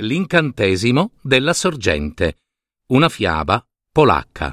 L'incantesimo 0.00 1.12
della 1.22 1.54
sorgente. 1.54 2.40
Una 2.88 3.08
fiaba 3.08 3.66
polacca. 3.90 4.52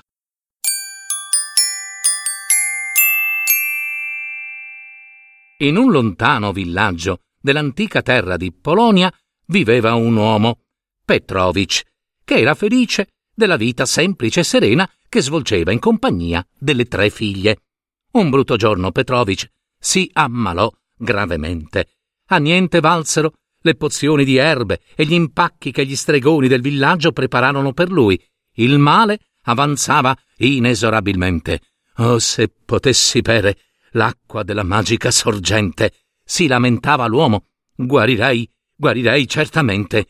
In 5.57 5.75
un 5.75 5.91
lontano 5.91 6.53
villaggio 6.53 7.23
dell'antica 7.41 8.02
terra 8.02 8.38
di 8.38 8.53
Polonia 8.53 9.13
viveva 9.47 9.95
un 9.95 10.16
uomo, 10.16 10.61
Petrovich, 11.03 11.83
che 12.23 12.35
era 12.35 12.55
felice 12.55 13.09
della 13.35 13.57
vita 13.57 13.85
semplice 13.85 14.39
e 14.39 14.44
serena 14.44 14.89
che 15.09 15.21
svolgeva 15.21 15.73
in 15.73 15.80
compagnia 15.80 16.47
delle 16.57 16.85
tre 16.85 17.09
figlie. 17.09 17.63
Un 18.11 18.30
brutto 18.30 18.55
giorno 18.55 18.94
Petrovich 18.94 19.52
si 19.77 20.09
ammalò 20.13 20.71
gravemente. 20.95 21.97
A 22.27 22.38
niente 22.38 22.80
valsero 22.80 23.33
le 23.63 23.76
pozioni 23.76 24.23
di 24.23 24.38
erbe 24.38 24.81
e 24.95 25.05
gli 25.05 25.13
impacchi 25.13 25.72
che 25.72 25.85
gli 25.85 25.95
stregoni 25.95 26.48
del 26.48 26.62
villaggio 26.62 27.12
prepararono 27.12 27.73
per 27.73 27.89
lui. 27.89 28.22
Il 28.55 28.77
male 28.77 29.20
avanzava 29.44 30.16
inesorabilmente. 30.38 31.61
Oh, 31.97 32.20
se 32.20 32.50
potessi 32.50 33.22
bere 33.22 33.58
l'acqua 33.92 34.44
della 34.44 34.64
magica 34.64 35.11
sorgente! 35.11 35.92
si 36.23 36.47
lamentava 36.47 37.05
l'uomo. 37.05 37.47
Guarirei, 37.75 38.50
guarirei 38.75 39.28
certamente. 39.28 40.08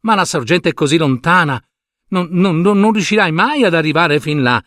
Ma 0.00 0.14
la 0.14 0.24
sorgente 0.24 0.70
è 0.70 0.74
così 0.74 0.96
lontana. 0.96 1.62
Non, 2.08 2.28
non, 2.30 2.60
non 2.60 2.92
riuscirai 2.92 3.32
mai 3.32 3.64
ad 3.64 3.74
arrivare 3.74 4.20
fin 4.20 4.42
là. 4.42 4.62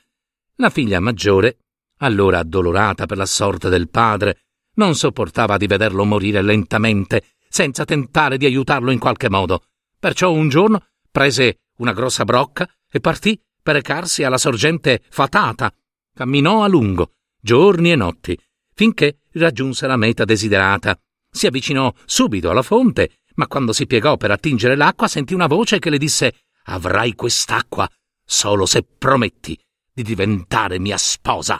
La 0.55 0.69
figlia 0.69 0.99
maggiore, 0.99 1.59
allora 1.99 2.39
addolorata 2.39 3.05
per 3.05 3.17
la 3.17 3.25
sorte 3.25 3.69
del 3.69 3.89
padre, 3.89 4.41
non 4.75 4.95
sopportava 4.95 5.57
di 5.57 5.67
vederlo 5.67 6.03
morire 6.03 6.41
lentamente, 6.41 7.23
senza 7.49 7.83
tentare 7.83 8.37
di 8.37 8.45
aiutarlo 8.45 8.91
in 8.91 8.99
qualche 8.99 9.29
modo. 9.29 9.63
Perciò 9.99 10.31
un 10.31 10.47
giorno 10.47 10.85
prese 11.11 11.61
una 11.77 11.93
grossa 11.93 12.23
brocca 12.23 12.69
e 12.89 12.99
partì 12.99 13.41
per 13.61 13.75
recarsi 13.75 14.23
alla 14.23 14.37
sorgente 14.37 15.01
fatata. 15.09 15.73
Camminò 16.13 16.63
a 16.63 16.67
lungo, 16.67 17.13
giorni 17.41 17.91
e 17.91 17.95
notti, 17.95 18.39
finché 18.73 19.21
raggiunse 19.33 19.87
la 19.87 19.97
meta 19.97 20.25
desiderata. 20.25 20.97
Si 21.31 21.47
avvicinò 21.47 21.91
subito 22.05 22.49
alla 22.49 22.61
fonte, 22.61 23.19
ma 23.35 23.47
quando 23.47 23.73
si 23.73 23.87
piegò 23.87 24.17
per 24.17 24.31
attingere 24.31 24.75
l'acqua 24.75 25.07
sentì 25.07 25.33
una 25.33 25.47
voce 25.47 25.79
che 25.79 25.89
le 25.89 25.97
disse 25.97 26.33
Avrai 26.65 27.15
quest'acqua 27.15 27.89
solo 28.23 28.65
se 28.65 28.83
prometti 28.83 29.59
di 29.91 30.03
diventare 30.03 30.77
mia 30.77 30.97
sposa. 30.97 31.59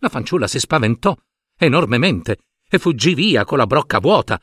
La 0.00 0.08
fanciulla 0.08 0.46
si 0.46 0.58
spaventò 0.58 1.14
enormemente 1.58 2.38
e 2.68 2.78
fuggì 2.78 3.14
via 3.14 3.44
con 3.44 3.58
la 3.58 3.66
brocca 3.66 3.98
vuota. 3.98 4.40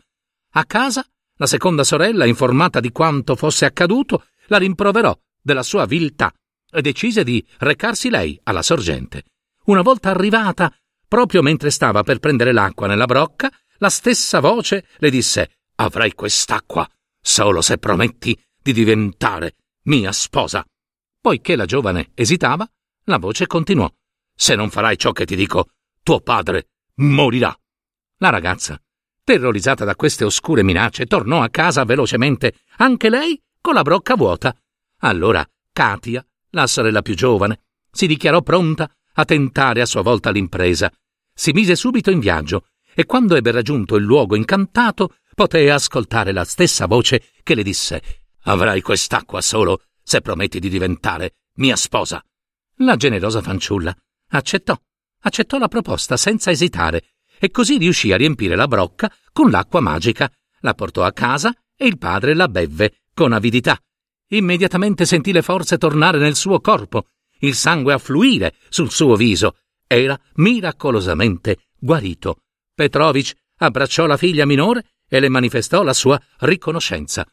A 0.58 0.64
casa, 0.64 1.06
la 1.38 1.48
seconda 1.48 1.84
sorella, 1.84 2.26
informata 2.26 2.80
di 2.80 2.92
quanto 2.92 3.36
fosse 3.36 3.66
accaduto, 3.66 4.28
la 4.48 4.58
rimproverò 4.58 5.18
della 5.42 5.64
sua 5.64 5.86
viltà 5.86 6.34
e 6.72 6.82
decise 6.82 7.26
di 7.26 7.46
recarsi 7.58 8.10
lei 8.10 8.40
alla 8.44 8.62
sorgente. 8.62 9.24
Una 9.66 9.82
volta 9.82 10.12
arrivata, 10.12 10.74
proprio 11.08 11.42
mentre 11.42 11.72
stava 11.72 12.04
per 12.04 12.20
prendere 12.20 12.54
l'acqua 12.54 12.88
nella 12.88 13.06
brocca, 13.06 13.52
la 13.80 13.90
stessa 13.90 14.40
voce 14.40 14.88
le 14.98 15.10
disse 15.10 15.58
Avrai 15.76 16.14
quest'acqua 16.14 16.90
solo 17.20 17.62
se 17.62 17.78
prometti 17.78 18.40
di 18.62 18.72
diventare 18.72 19.56
mia 19.84 20.14
sposa. 20.14 20.64
Poiché 21.20 21.58
la 21.58 21.66
giovane 21.66 22.12
esitava, 22.14 22.66
la 23.06 23.18
voce 23.18 23.46
continuò 23.46 23.92
Se 24.34 24.56
non 24.56 24.70
farai 24.70 24.98
ciò 24.98 25.12
che 25.12 25.26
ti 25.26 25.36
dico, 25.36 25.72
tuo 26.02 26.22
padre 26.22 26.70
morirà. 26.96 27.54
La 28.20 28.30
ragazza, 28.30 28.80
terrorizzata 29.26 29.84
da 29.84 29.96
queste 29.96 30.24
oscure 30.24 30.64
minacce, 30.64 31.08
tornò 31.08 31.42
a 31.42 31.50
casa 31.50 31.84
velocemente, 31.84 32.60
anche 32.78 33.10
lei 33.10 33.42
con 33.60 33.74
la 33.74 33.82
brocca 33.82 34.16
vuota. 34.16 34.56
Allora 35.00 35.46
Katia, 35.74 36.26
la 36.52 36.68
sorella 36.68 37.02
più 37.02 37.16
giovane, 37.16 37.64
si 37.92 38.08
dichiarò 38.08 38.42
pronta 38.42 38.90
a 39.14 39.26
tentare 39.26 39.82
a 39.82 39.86
sua 39.86 40.04
volta 40.04 40.30
l'impresa. 40.30 40.92
Si 41.34 41.52
mise 41.52 41.76
subito 41.76 42.12
in 42.12 42.20
viaggio 42.20 42.68
e 42.94 43.06
quando 43.06 43.36
ebbe 43.36 43.52
raggiunto 43.52 43.96
il 43.96 44.04
luogo 44.04 44.36
incantato 44.36 45.16
poté 45.34 45.70
ascoltare 45.70 46.32
la 46.32 46.46
stessa 46.46 46.86
voce 46.86 47.32
che 47.44 47.56
le 47.56 47.64
disse 47.64 48.02
Avrai 48.44 48.82
quest'acqua 48.82 49.42
solo 49.42 49.82
se 50.04 50.22
prometti 50.22 50.60
di 50.60 50.70
diventare 50.70 51.38
mia 51.56 51.76
sposa. 51.76 52.24
La 52.80 52.96
generosa 52.96 53.42
fanciulla 53.42 53.96
accettò, 54.30 54.80
accettò 55.22 55.58
la 55.58 55.68
proposta 55.68 56.16
senza 56.16 56.52
esitare 56.52 57.15
e 57.46 57.52
così 57.52 57.78
riuscì 57.78 58.12
a 58.12 58.18
riempire 58.18 58.56
la 58.56 58.68
brocca 58.68 59.14
con 59.32 59.52
l'acqua 59.52 59.80
magica, 59.80 60.32
la 60.62 60.74
portò 60.74 61.04
a 61.04 61.12
casa 61.12 61.54
e 61.76 61.86
il 61.86 62.00
padre 62.00 62.34
la 62.34 62.48
bevve 62.48 63.02
con 63.14 63.34
avidità. 63.34 63.80
Immediatamente 64.30 65.06
sentì 65.06 65.32
le 65.32 65.44
forze 65.44 65.78
tornare 65.78 66.18
nel 66.18 66.36
suo 66.36 66.60
corpo, 66.60 67.10
il 67.42 67.54
sangue 67.54 67.94
affluire 67.94 68.56
sul 68.70 68.90
suo 68.90 69.16
viso. 69.16 69.58
Era 69.86 70.20
miracolosamente 70.38 71.68
guarito. 71.78 72.38
Petrovich 72.74 73.36
abbracciò 73.58 74.08
la 74.08 74.18
figlia 74.18 74.48
minore 74.48 74.94
e 75.08 75.20
le 75.20 75.30
manifestò 75.30 75.84
la 75.84 75.94
sua 75.94 76.20
riconoscenza. 76.40 77.28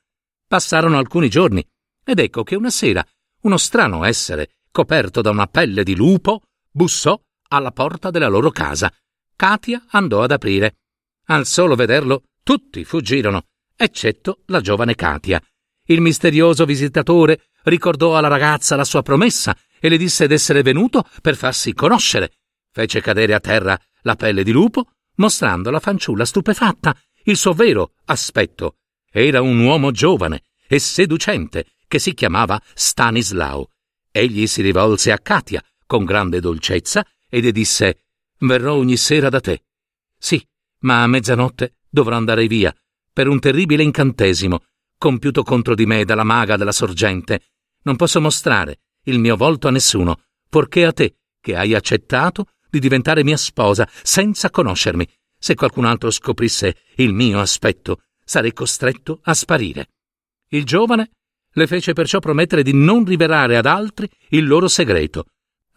Passarono 0.47 0.99
alcuni 0.99 1.31
giorni 1.31 1.67
ed 2.05 2.19
ecco 2.19 2.43
che 2.43 2.55
una 2.55 2.69
sera 2.69 3.03
uno 3.45 3.57
strano 3.57 4.05
essere, 4.05 4.57
coperto 4.71 5.23
da 5.23 5.31
una 5.31 5.47
pelle 5.47 5.83
di 5.83 5.97
lupo, 5.97 6.43
bussò 6.71 7.19
alla 7.49 7.71
porta 7.73 8.11
della 8.11 8.29
loro 8.29 8.51
casa. 8.51 8.93
Katia 9.43 9.87
andò 9.89 10.23
ad 10.23 10.31
aprire. 10.31 10.77
Al 11.25 11.47
solo 11.47 11.75
vederlo, 11.75 12.27
tutti 12.45 12.85
fuggirono, 12.85 13.47
eccetto 13.75 14.43
la 14.47 14.61
giovane 14.61 14.95
Katia. 14.95 15.43
Il 15.87 16.01
misterioso 16.01 16.65
visitatore 16.65 17.47
ricordò 17.65 18.17
alla 18.17 18.29
ragazza 18.29 18.77
la 18.77 18.85
sua 18.85 19.03
promessa 19.03 19.57
e 19.81 19.89
le 19.89 19.97
disse 19.97 20.29
d'essere 20.29 20.63
venuto 20.63 21.05
per 21.21 21.35
farsi 21.35 21.75
conoscere. 21.75 22.35
Fece 22.71 23.01
cadere 23.01 23.35
a 23.35 23.41
terra 23.41 23.77
la 24.03 24.15
pelle 24.15 24.45
di 24.45 24.53
lupo, 24.53 24.93
mostrando 25.17 25.71
alla 25.71 25.81
fanciulla 25.81 26.25
stupefatta 26.25 26.97
il 27.25 27.37
suo 27.37 27.53
vero 27.53 27.95
aspetto. 28.05 28.77
Era 29.11 29.41
un 29.41 29.59
uomo 29.59 29.91
giovane 29.91 30.43
e 30.69 30.79
seducente 30.79 31.67
che 31.89 31.99
si 31.99 32.15
chiamava 32.15 32.63
Stanislao. 32.75 33.71
Egli 34.09 34.47
si 34.47 34.63
rivolse 34.63 35.11
a 35.11 35.19
Katia 35.19 35.61
con 35.85 36.05
grande 36.05 36.39
dolcezza 36.39 37.05
e 37.29 37.41
le 37.41 37.51
disse 37.51 38.03
Verrò 38.43 38.75
ogni 38.75 38.97
sera 38.97 39.29
da 39.29 39.41
te. 39.41 39.65
Sì, 40.19 40.45
ma 40.81 41.03
a 41.03 41.07
mezzanotte 41.07 41.77
dovrò 41.89 42.17
andare 42.17 42.47
via 42.47 42.75
per 43.13 43.29
un 43.29 43.39
terribile 43.39 43.83
incantesimo 43.83 44.65
compiuto 44.99 45.43
contro 45.43 45.75
di 45.75 45.85
me 45.85 46.05
dalla 46.05 46.23
maga 46.23 46.57
della 46.57 46.73
sorgente. 46.73 47.41
Non 47.83 47.97
posso 47.97 48.21
mostrare 48.21 48.81
il 49.05 49.19
mio 49.19 49.37
volto 49.37 49.67
a 49.67 49.73
nessuno, 49.73 50.23
porché 50.49 50.85
a 50.85 50.93
te, 50.93 51.17
che 51.41 51.57
hai 51.57 51.75
accettato 51.75 52.47
di 52.71 52.79
diventare 52.79 53.25
mia 53.25 53.37
sposa 53.37 53.89
senza 54.03 54.51
conoscermi. 54.51 55.05
Se 55.37 55.57
qualcun 55.57 55.87
altro 55.87 56.11
scoprisse 56.11 56.77
il 56.97 57.13
mio 57.13 57.41
aspetto, 57.41 58.03
sarei 58.25 58.53
costretto 58.53 59.19
a 59.25 59.35
sparire. 59.35 59.89
Il 60.51 60.65
giovane 60.65 61.11
le 61.53 61.67
fece 61.67 61.93
perciò 61.93 62.21
promettere 62.21 62.63
di 62.63 62.73
non 62.73 63.05
rivelare 63.05 63.57
ad 63.57 63.67
altri 63.67 64.09
il 64.29 64.47
loro 64.47 64.69
segreto. 64.69 65.27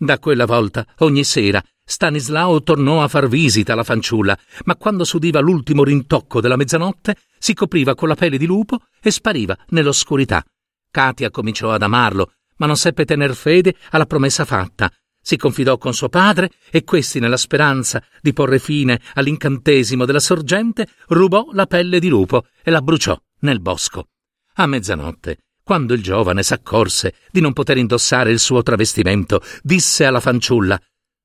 Da 0.06 0.19
quella 0.19 0.46
volta, 0.46 0.86
ogni 1.00 1.24
sera, 1.24 1.60
Stanislao 1.84 2.62
tornò 2.62 3.02
a 3.02 3.07
far 3.07 3.28
visita 3.28 3.74
alla 3.74 3.84
fanciulla, 3.84 4.38
ma 4.66 4.75
quando 4.75 5.04
s'udiva 5.04 5.40
l'ultimo 5.40 5.84
rintocco 5.84 6.42
della 6.42 6.57
mezzanotte, 6.57 7.16
si 7.40 7.56
copriva 7.56 7.96
con 7.96 8.07
la 8.07 8.13
pelle 8.13 8.38
di 8.38 8.46
lupo 8.46 8.81
e 9.02 9.10
spariva 9.10 9.57
nell'oscurità. 9.69 10.46
Katia 10.92 11.31
cominciò 11.31 11.72
ad 11.72 11.81
amarlo, 11.81 12.34
ma 12.57 12.68
non 12.68 12.78
seppe 12.78 13.04
tener 13.04 13.34
fede 13.34 13.74
alla 13.90 14.06
promessa 14.06 14.46
fatta. 14.46 14.92
Si 15.19 15.38
confidò 15.38 15.80
con 15.80 15.96
suo 15.96 16.07
padre 16.07 16.52
e 16.69 16.84
questi, 16.84 17.18
nella 17.19 17.36
speranza 17.36 18.04
di 18.22 18.31
porre 18.31 18.60
fine 18.60 19.02
all'incantesimo 19.16 20.06
della 20.06 20.19
sorgente, 20.19 20.88
rubò 21.07 21.48
la 21.52 21.66
pelle 21.66 22.00
di 22.00 22.10
lupo 22.10 22.46
e 22.62 22.69
la 22.69 22.81
bruciò 22.84 23.19
nel 23.40 23.60
bosco. 23.60 24.10
A 24.57 24.68
mezzanotte, 24.68 25.40
quando 25.65 25.95
il 25.95 26.03
giovane 26.03 26.44
s'accorse 26.44 27.15
di 27.31 27.41
non 27.41 27.51
poter 27.51 27.77
indossare 27.77 28.29
il 28.29 28.38
suo 28.38 28.62
travestimento, 28.62 29.41
disse 29.63 30.06
alla 30.06 30.19
fanciulla 30.19 30.79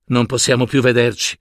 Non 0.07 0.25
possiamo 0.25 0.65
più 0.65 0.81
vederci. 0.81 1.39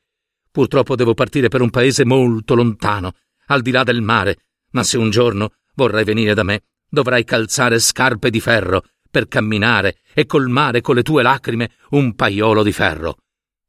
Purtroppo 0.51 0.97
devo 0.97 1.13
partire 1.13 1.47
per 1.47 1.61
un 1.61 1.69
paese 1.69 2.03
molto 2.03 2.55
lontano, 2.55 3.13
al 3.45 3.61
di 3.61 3.71
là 3.71 3.83
del 3.83 4.01
mare, 4.01 4.47
ma 4.71 4.83
se 4.83 4.97
un 4.97 5.11
giorno 5.11 5.53
vorrai 5.75 6.03
venire 6.03 6.33
da 6.33 6.43
me, 6.43 6.63
dovrai 6.89 7.23
calzare 7.23 7.79
scarpe 7.79 8.29
di 8.29 8.41
ferro 8.41 8.83
per 9.09 9.29
camminare 9.29 9.99
e 10.13 10.25
colmare 10.25 10.81
con 10.81 10.95
le 10.95 11.01
tue 11.01 11.23
lacrime 11.23 11.71
un 11.91 12.13
paiolo 12.15 12.63
di 12.63 12.73
ferro. 12.73 13.19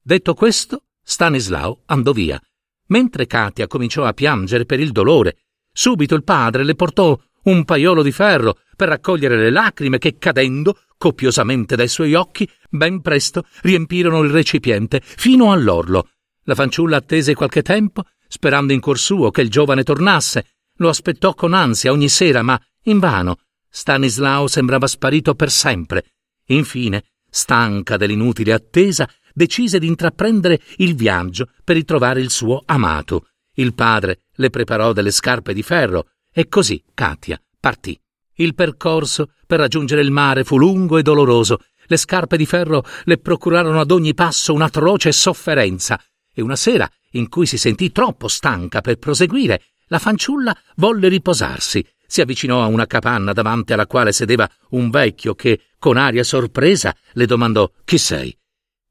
Detto 0.03 0.35
questo, 0.35 0.87
Stanislao 1.05 1.83
andò 1.87 2.11
via, 2.11 2.41
mentre 2.89 3.29
Katia 3.29 3.69
cominciò 3.69 4.03
a 4.03 4.13
piangere 4.13 4.65
per 4.65 4.81
il 4.81 4.91
dolore. 4.91 5.37
Subito 5.73 6.17
il 6.17 6.25
padre 6.25 6.65
le 6.65 6.75
portò 6.75 7.17
un 7.45 7.65
paiolo 7.65 8.03
di 8.03 8.13
ferro 8.13 8.59
per 8.77 8.89
raccogliere 8.89 9.37
le 9.37 9.51
lacrime 9.51 9.99
che, 9.99 10.17
cadendo 10.19 10.79
copiosamente 10.97 11.77
dai 11.77 11.89
suoi 11.89 12.15
occhi, 12.15 12.49
ben 12.69 13.01
presto 13.01 13.45
riempirono 13.63 14.23
il 14.23 14.31
recipiente 14.31 15.01
fino 15.03 15.53
all'orlo. 15.53 16.11
La 16.45 16.55
fanciulla 16.55 16.99
attese 16.99 17.35
qualche 17.35 17.63
tempo, 17.63 18.05
sperando 18.29 18.73
in 18.73 18.81
cuor 18.81 18.99
suo 18.99 19.31
che 19.31 19.41
il 19.43 19.51
giovane 19.51 19.83
tornasse. 19.83 20.47
Lo 20.77 20.89
aspettò 20.89 21.35
con 21.35 21.55
ansia 21.55 21.93
ogni 21.93 22.09
sera, 22.09 22.43
ma 22.43 22.61
invano. 22.85 23.39
Stanislao 23.69 24.47
sembrava 24.47 24.87
sparito 24.87 25.35
per 25.35 25.51
sempre. 25.51 26.05
Infine, 26.47 27.05
stanca 27.31 27.97
dell'inutile 27.97 28.53
attesa, 28.53 29.09
decise 29.33 29.79
di 29.79 29.87
intraprendere 29.87 30.61
il 30.77 30.95
viaggio 30.95 31.49
per 31.63 31.77
ritrovare 31.77 32.21
il 32.21 32.31
suo 32.31 32.63
amato. 32.67 33.29
Il 33.55 33.75
padre 33.75 34.23
le 34.35 34.51
preparò 34.51 34.93
delle 34.93 35.11
scarpe 35.11 35.53
di 35.53 35.63
ferro 35.63 36.07
e 36.33 36.49
così 36.49 36.83
Katia 36.95 37.41
partì. 37.59 37.99
Il 38.35 38.55
percorso 38.55 39.33
per 39.47 39.59
raggiungere 39.59 40.01
il 40.01 40.11
mare 40.11 40.45
fu 40.45 40.57
lungo 40.57 40.97
e 40.97 41.03
doloroso. 41.03 41.59
Le 41.87 41.97
scarpe 41.97 42.37
di 42.37 42.47
ferro 42.47 42.85
le 43.05 43.19
procurarono 43.19 43.81
ad 43.81 43.91
ogni 43.91 44.15
passo 44.15 44.55
un'atroce 44.55 45.13
sofferenza 45.13 46.01
e 46.33 46.41
una 46.41 46.57
sera, 46.57 46.89
in 47.13 47.29
cui 47.29 47.47
si 47.47 47.59
sentì 47.59 47.91
troppo 47.93 48.29
stanca 48.29 48.81
per 48.81 48.97
proseguire, 48.97 49.65
la 49.89 49.99
fanciulla 49.99 50.57
volle 50.77 51.09
riposarsi. 51.09 51.85
Si 52.07 52.21
avvicinò 52.21 52.63
a 52.63 52.67
una 52.67 52.87
capanna 52.87 53.33
davanti 53.33 53.73
alla 53.73 53.87
quale 53.87 54.13
sedeva 54.13 54.49
un 54.71 54.91
vecchio 54.91 55.35
che, 55.35 55.61
con 55.79 55.97
aria 55.97 56.25
sorpresa, 56.25 56.97
le 57.13 57.27
domandò 57.27 57.71
Chi 57.85 57.99
sei? 57.99 58.37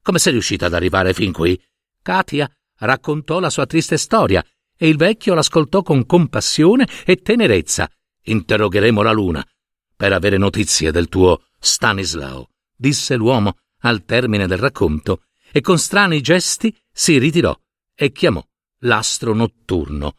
Come 0.02 0.18
sei 0.18 0.32
riuscita 0.32 0.66
ad 0.66 0.74
arrivare 0.74 1.12
fin 1.12 1.32
qui? 1.32 1.60
Katia 2.02 2.50
raccontò 2.78 3.40
la 3.40 3.50
sua 3.50 3.66
triste 3.66 3.96
storia 3.96 4.44
e 4.82 4.88
il 4.88 4.96
vecchio 4.96 5.34
l'ascoltò 5.34 5.82
con 5.82 6.06
compassione 6.06 6.88
e 7.04 7.16
tenerezza. 7.16 7.86
Interrogheremo 8.22 9.02
la 9.02 9.12
luna 9.12 9.46
per 9.94 10.14
avere 10.14 10.38
notizie 10.38 10.90
del 10.90 11.10
tuo 11.10 11.42
Stanislao, 11.58 12.48
disse 12.74 13.14
l'uomo 13.14 13.58
al 13.80 14.06
termine 14.06 14.46
del 14.46 14.56
racconto, 14.56 15.24
e 15.52 15.60
con 15.60 15.78
strani 15.78 16.22
gesti 16.22 16.74
si 16.90 17.18
ritirò 17.18 17.54
e 17.94 18.10
chiamò 18.10 18.42
l'astro 18.84 19.34
notturno. 19.34 20.16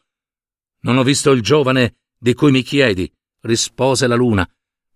Non 0.81 0.97
ho 0.97 1.03
visto 1.03 1.31
il 1.31 1.41
giovane 1.41 1.95
di 2.19 2.35
cui 2.35 2.51
mi 2.51 2.61
chiedi, 2.61 3.11
rispose 3.41 4.05
la 4.05 4.15
luna, 4.15 4.47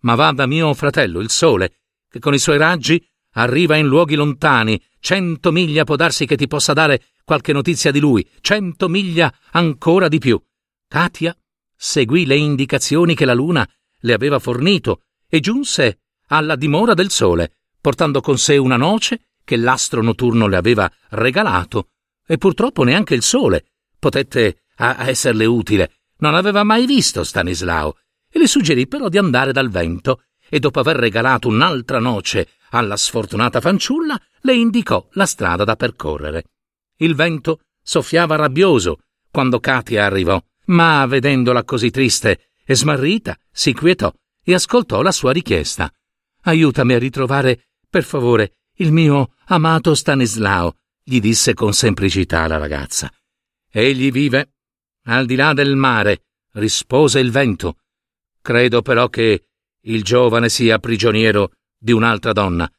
ma 0.01 0.13
va 0.13 0.31
da 0.31 0.45
mio 0.45 0.71
fratello, 0.75 1.21
il 1.21 1.31
sole, 1.31 1.79
che 2.07 2.19
con 2.19 2.35
i 2.35 2.39
suoi 2.39 2.59
raggi 2.59 3.03
arriva 3.31 3.77
in 3.77 3.87
luoghi 3.87 4.13
lontani, 4.13 4.79
cento 5.05 5.51
miglia 5.51 5.83
può 5.83 5.95
darsi 5.95 6.25
che 6.25 6.35
ti 6.35 6.47
possa 6.47 6.73
dare 6.73 7.03
qualche 7.23 7.53
notizia 7.53 7.91
di 7.91 7.99
lui, 7.99 8.27
cento 8.41 8.89
miglia 8.89 9.31
ancora 9.51 10.07
di 10.07 10.17
più. 10.17 10.41
Katia 10.87 11.37
seguì 11.75 12.25
le 12.25 12.35
indicazioni 12.35 13.13
che 13.13 13.25
la 13.25 13.35
luna 13.35 13.69
le 13.99 14.13
aveva 14.13 14.39
fornito 14.39 15.03
e 15.29 15.41
giunse 15.41 15.99
alla 16.29 16.55
dimora 16.55 16.95
del 16.95 17.11
sole, 17.11 17.57
portando 17.79 18.19
con 18.19 18.39
sé 18.39 18.57
una 18.57 18.77
noce 18.77 19.27
che 19.43 19.57
l'astro 19.57 20.01
notturno 20.01 20.47
le 20.47 20.57
aveva 20.57 20.91
regalato, 21.09 21.89
e 22.25 22.39
purtroppo 22.39 22.81
neanche 22.81 23.13
il 23.13 23.21
sole 23.21 23.65
potette 23.99 24.63
a 24.77 25.07
esserle 25.07 25.45
utile. 25.45 25.97
Non 26.17 26.33
aveva 26.33 26.63
mai 26.63 26.87
visto 26.87 27.23
Stanislao 27.23 27.95
e 28.27 28.39
le 28.39 28.47
suggerì 28.47 28.87
però 28.87 29.07
di 29.09 29.19
andare 29.19 29.51
dal 29.51 29.69
vento 29.69 30.23
e 30.49 30.57
dopo 30.57 30.79
aver 30.79 30.95
regalato 30.95 31.47
un'altra 31.47 31.99
noce 31.99 32.49
alla 32.75 32.97
sfortunata 32.97 33.61
fanciulla, 33.61 34.19
le 34.41 34.53
indicò 34.53 35.07
la 35.11 35.25
strada 35.25 35.63
da 35.63 35.75
percorrere. 35.75 36.43
Il 36.97 37.15
vento 37.15 37.61
soffiava 37.81 38.35
rabbioso 38.35 38.99
quando 39.31 39.59
Katia 39.59 40.05
arrivò, 40.05 40.41
ma 40.65 41.05
vedendola 41.05 41.63
così 41.63 41.89
triste 41.89 42.49
e 42.65 42.75
smarrita, 42.75 43.37
si 43.51 43.73
quietò 43.73 44.13
e 44.43 44.53
ascoltò 44.53 45.01
la 45.01 45.11
sua 45.11 45.31
richiesta. 45.31 45.91
Aiutami 46.43 46.93
a 46.93 46.99
ritrovare, 46.99 47.67
per 47.89 48.03
favore, 48.03 48.57
il 48.77 48.91
mio 48.91 49.35
amato 49.45 49.95
Stanislao, 49.95 50.75
gli 51.01 51.19
disse 51.19 51.53
con 51.53 51.73
semplicità 51.73 52.45
la 52.47 52.57
ragazza. 52.57 53.11
Egli 53.71 54.11
vive 54.11 54.53
al 55.03 55.25
di 55.25 55.35
là 55.35 55.53
del 55.53 55.75
mare, 55.75 56.25
rispose 56.53 57.19
il 57.19 57.31
vento. 57.31 57.77
Credo 58.41 58.81
però 58.81 59.07
che 59.07 59.45
il 59.81 60.03
giovane 60.03 60.49
sia 60.49 60.79
prigioniero 60.79 61.51
di 61.77 61.91
un'altra 61.91 62.31
donna. 62.33 62.69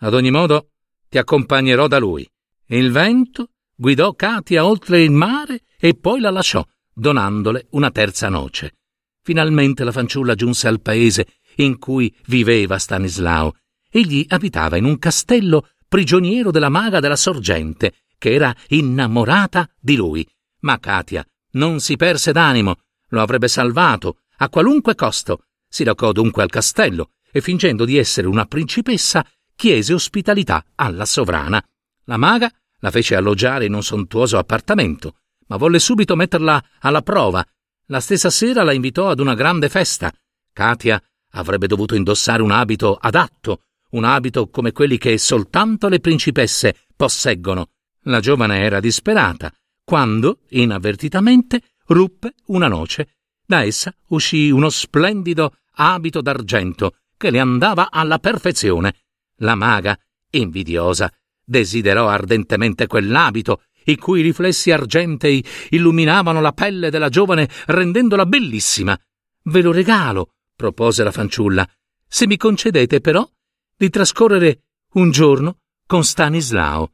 Ad 0.00 0.14
ogni 0.14 0.30
modo, 0.30 0.70
ti 1.08 1.18
accompagnerò 1.18 1.86
da 1.86 1.98
lui. 1.98 2.28
Il 2.66 2.90
vento 2.90 3.50
guidò 3.74 4.14
Katia 4.14 4.64
oltre 4.64 5.02
il 5.02 5.10
mare 5.10 5.62
e 5.78 5.94
poi 5.94 6.20
la 6.20 6.30
lasciò, 6.30 6.66
donandole 6.92 7.66
una 7.70 7.90
terza 7.90 8.28
noce. 8.28 8.76
Finalmente 9.22 9.84
la 9.84 9.92
fanciulla 9.92 10.34
giunse 10.34 10.68
al 10.68 10.80
paese 10.80 11.26
in 11.56 11.78
cui 11.78 12.14
viveva 12.26 12.78
Stanislao. 12.78 13.56
Egli 13.90 14.24
abitava 14.28 14.76
in 14.76 14.84
un 14.84 14.98
castello 14.98 15.70
prigioniero 15.88 16.50
della 16.50 16.68
maga 16.68 17.00
della 17.00 17.16
sorgente, 17.16 17.94
che 18.18 18.32
era 18.32 18.54
innamorata 18.68 19.68
di 19.80 19.96
lui. 19.96 20.26
Ma 20.60 20.78
Katia 20.78 21.24
non 21.52 21.80
si 21.80 21.96
perse 21.96 22.32
d'animo, 22.32 22.76
lo 23.08 23.20
avrebbe 23.20 23.48
salvato 23.48 24.18
a 24.38 24.48
qualunque 24.48 24.94
costo. 24.94 25.44
Si 25.68 25.84
recò 25.84 26.12
dunque 26.12 26.42
al 26.42 26.50
castello 26.50 27.10
e 27.36 27.42
fingendo 27.42 27.84
di 27.84 27.98
essere 27.98 28.26
una 28.26 28.46
principessa 28.46 29.22
chiese 29.54 29.92
ospitalità 29.92 30.64
alla 30.74 31.04
sovrana. 31.04 31.62
La 32.04 32.16
maga 32.16 32.50
la 32.78 32.90
fece 32.90 33.14
alloggiare 33.14 33.66
in 33.66 33.74
un 33.74 33.82
sontuoso 33.82 34.38
appartamento, 34.38 35.16
ma 35.48 35.58
volle 35.58 35.78
subito 35.78 36.16
metterla 36.16 36.64
alla 36.78 37.02
prova. 37.02 37.46
La 37.88 38.00
stessa 38.00 38.30
sera 38.30 38.62
la 38.62 38.72
invitò 38.72 39.10
ad 39.10 39.20
una 39.20 39.34
grande 39.34 39.68
festa. 39.68 40.10
Katia 40.50 40.98
avrebbe 41.32 41.66
dovuto 41.66 41.94
indossare 41.94 42.40
un 42.40 42.52
abito 42.52 42.96
adatto, 42.98 43.64
un 43.90 44.04
abito 44.04 44.48
come 44.48 44.72
quelli 44.72 44.96
che 44.96 45.18
soltanto 45.18 45.88
le 45.88 46.00
principesse 46.00 46.86
posseggono. 46.96 47.68
La 48.04 48.20
giovane 48.20 48.60
era 48.60 48.80
disperata, 48.80 49.52
quando, 49.84 50.38
inavvertitamente, 50.48 51.60
ruppe 51.88 52.32
una 52.46 52.68
noce. 52.68 53.08
Da 53.44 53.62
essa 53.62 53.94
uscì 54.06 54.48
uno 54.48 54.70
splendido 54.70 55.54
abito 55.74 56.22
d'argento 56.22 56.94
che 57.16 57.30
le 57.30 57.38
andava 57.38 57.90
alla 57.90 58.18
perfezione. 58.18 58.94
La 59.36 59.54
maga, 59.54 59.98
invidiosa, 60.30 61.12
desiderò 61.44 62.08
ardentemente 62.08 62.86
quell'abito, 62.86 63.62
i 63.84 63.96
cui 63.96 64.20
riflessi 64.20 64.70
argentei 64.70 65.44
illuminavano 65.70 66.40
la 66.40 66.52
pelle 66.52 66.90
della 66.90 67.08
giovane 67.08 67.48
rendendola 67.66 68.26
bellissima. 68.26 68.98
Ve 69.44 69.62
lo 69.62 69.72
regalo, 69.72 70.34
propose 70.56 71.04
la 71.04 71.12
fanciulla, 71.12 71.68
se 72.06 72.26
mi 72.26 72.36
concedete 72.36 73.00
però 73.00 73.28
di 73.76 73.90
trascorrere 73.90 74.62
un 74.94 75.10
giorno 75.10 75.60
con 75.86 76.02
Stanislao. 76.02 76.92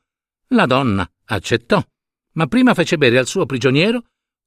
La 0.49 0.67
donna 0.67 1.09
accettò, 1.26 1.83
ma 2.33 2.47
prima 2.47 2.75
fece 2.75 2.99
bere 2.99 3.19
al 3.19 3.26
suo 3.26 3.47
prigioniero 3.47 4.02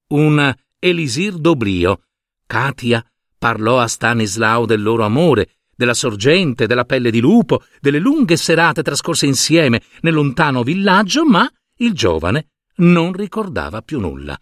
un 0.10 0.54
elisir 0.78 1.38
d'oblio. 1.38 2.04
Katia 2.46 3.04
parlò 3.38 3.80
a 3.80 3.88
Stanislao 3.88 4.66
del 4.66 4.84
loro 4.84 5.04
amore 5.04 5.50
della 5.76 5.94
sorgente, 5.94 6.68
della 6.68 6.86
pelle 6.86 7.12
di 7.12 7.20
lupo, 7.20 7.64
delle 7.80 8.00
lunghe 8.00 8.38
serate 8.38 8.82
trascorse 8.82 9.26
insieme 9.26 9.82
nel 10.02 10.14
lontano 10.14 10.64
villaggio, 10.64 11.26
ma 11.26 11.50
il 11.78 11.94
giovane 11.94 12.52
non 12.78 13.12
ricordava 13.14 13.82
più 13.82 14.00
nulla. 14.00 14.38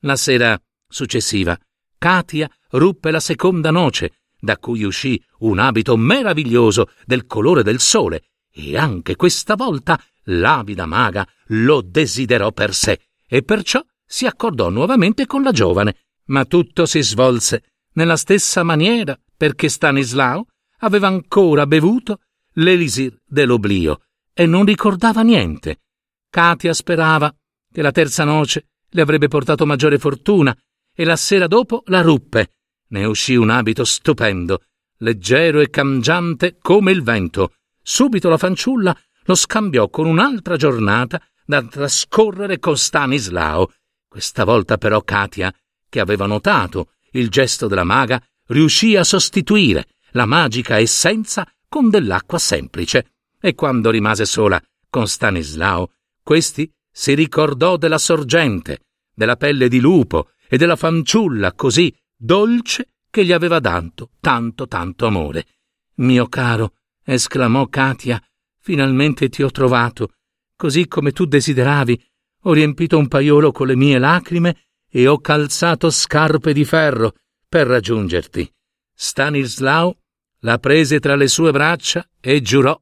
La 0.00 0.16
sera 0.16 0.60
successiva, 0.88 1.58
Katia 1.98 2.48
ruppe 2.70 3.10
la 3.10 3.20
seconda 3.20 3.70
noce, 3.70 4.12
da 4.38 4.56
cui 4.56 4.84
uscì 4.84 5.20
un 5.38 5.58
abito 5.58 5.96
meraviglioso 5.96 6.90
del 7.04 7.26
colore 7.26 7.62
del 7.62 7.80
sole, 7.80 8.22
e 8.50 8.76
anche 8.76 9.16
questa 9.16 9.56
volta 9.56 10.00
l'avida 10.24 10.86
maga 10.86 11.26
lo 11.48 11.80
desiderò 11.80 12.52
per 12.52 12.74
sé, 12.74 13.00
e 13.26 13.42
perciò 13.42 13.84
si 14.04 14.26
accordò 14.26 14.68
nuovamente 14.70 15.26
con 15.26 15.42
la 15.42 15.52
giovane. 15.52 15.96
Ma 16.28 16.44
tutto 16.44 16.84
si 16.86 17.02
svolse 17.02 17.62
nella 17.94 18.16
stessa 18.16 18.62
maniera, 18.62 19.18
perché 19.36 19.68
Stanislao 19.68 20.46
aveva 20.78 21.08
ancora 21.08 21.66
bevuto 21.66 22.20
l'elisir 22.54 23.20
dell'oblio 23.24 24.02
e 24.32 24.46
non 24.46 24.64
ricordava 24.64 25.22
niente. 25.22 25.80
Katia 26.30 26.72
sperava 26.72 27.34
che 27.72 27.82
la 27.82 27.92
terza 27.92 28.24
noce 28.24 28.68
le 28.90 29.02
avrebbe 29.02 29.28
portato 29.28 29.66
maggiore 29.66 29.98
fortuna 29.98 30.56
e 30.94 31.04
la 31.04 31.16
sera 31.16 31.46
dopo 31.46 31.82
la 31.86 32.00
ruppe. 32.00 32.54
Ne 32.88 33.04
uscì 33.04 33.34
un 33.34 33.50
abito 33.50 33.84
stupendo, 33.84 34.62
leggero 34.98 35.60
e 35.60 35.70
cangiante 35.70 36.58
come 36.60 36.92
il 36.92 37.02
vento. 37.02 37.52
Subito 37.82 38.28
la 38.28 38.38
fanciulla 38.38 38.96
lo 39.24 39.34
scambiò 39.34 39.88
con 39.88 40.06
un'altra 40.06 40.56
giornata 40.56 41.20
da 41.44 41.62
trascorrere 41.62 42.58
con 42.58 42.76
Stanislao. 42.76 43.72
Questa 44.08 44.44
volta 44.44 44.78
però 44.78 45.02
Katia, 45.02 45.54
che 45.88 46.00
aveva 46.00 46.26
notato 46.26 46.92
il 47.12 47.28
gesto 47.28 47.68
della 47.68 47.84
maga, 47.84 48.22
riuscì 48.48 48.96
a 48.96 49.04
sostituire 49.04 49.86
la 50.12 50.26
magica 50.26 50.78
essenza 50.78 51.46
con 51.68 51.90
dell'acqua 51.90 52.38
semplice, 52.38 53.12
e 53.40 53.54
quando 53.54 53.90
rimase 53.90 54.24
sola 54.24 54.60
con 54.88 55.06
Stanislao, 55.06 55.92
questi 56.22 56.70
si 56.90 57.14
ricordò 57.14 57.76
della 57.76 57.98
sorgente, 57.98 58.86
della 59.14 59.36
pelle 59.36 59.68
di 59.68 59.80
lupo 59.80 60.30
e 60.48 60.56
della 60.56 60.76
fanciulla 60.76 61.52
così 61.52 61.94
dolce 62.16 62.94
che 63.10 63.24
gli 63.24 63.32
aveva 63.32 63.60
dato 63.60 64.10
tanto 64.20 64.66
tanto 64.66 65.06
amore. 65.06 65.46
Mio 65.96 66.26
caro, 66.28 66.74
esclamò 67.04 67.66
Katia, 67.68 68.22
finalmente 68.58 69.28
ti 69.28 69.42
ho 69.42 69.50
trovato, 69.50 70.14
così 70.56 70.88
come 70.88 71.12
tu 71.12 71.24
desideravi. 71.24 72.04
Ho 72.42 72.52
riempito 72.52 72.98
un 72.98 73.08
paiolo 73.08 73.52
con 73.52 73.66
le 73.66 73.76
mie 73.76 73.98
lacrime 73.98 74.68
e 74.88 75.06
ho 75.06 75.18
calzato 75.18 75.90
scarpe 75.90 76.52
di 76.52 76.64
ferro 76.64 77.14
per 77.48 77.66
raggiungerti. 77.66 78.50
Stanislao 79.00 79.96
la 80.40 80.58
prese 80.58 80.98
tra 80.98 81.14
le 81.14 81.28
sue 81.28 81.52
braccia 81.52 82.04
e 82.20 82.40
giurò: 82.42 82.76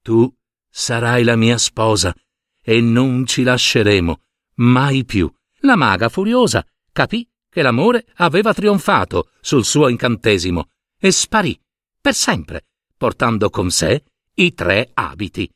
Tu 0.00 0.32
sarai 0.70 1.24
la 1.24 1.34
mia 1.34 1.58
sposa 1.58 2.14
e 2.62 2.80
non 2.80 3.26
ci 3.26 3.42
lasceremo 3.42 4.20
mai 4.58 5.04
più. 5.04 5.28
La 5.62 5.74
maga 5.74 6.08
furiosa 6.08 6.64
capì 6.92 7.28
che 7.50 7.62
l'amore 7.62 8.06
aveva 8.18 8.54
trionfato 8.54 9.30
sul 9.40 9.64
suo 9.64 9.88
incantesimo 9.88 10.68
e 10.96 11.10
sparì 11.10 11.60
per 12.00 12.14
sempre, 12.14 12.66
portando 12.96 13.50
con 13.50 13.72
sé 13.72 14.04
i 14.34 14.54
tre 14.54 14.90
abiti. 14.94 15.50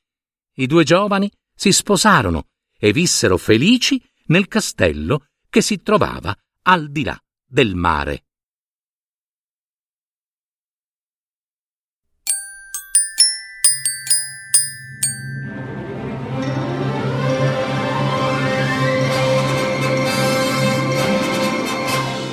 I 0.54 0.66
due 0.66 0.82
giovani 0.82 1.30
si 1.54 1.70
sposarono 1.70 2.48
e 2.76 2.92
vissero 2.92 3.36
felici 3.36 4.02
nel 4.26 4.48
castello 4.48 5.28
che 5.48 5.60
si 5.60 5.80
trovava 5.80 6.36
al 6.62 6.90
di 6.90 7.04
là 7.04 7.16
del 7.46 7.76
mare. 7.76 8.24